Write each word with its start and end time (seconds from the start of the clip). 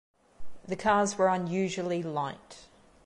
The 0.65 0.75
cars 0.75 1.19
were 1.19 1.27
unusually 1.27 2.01
light. 2.01 2.65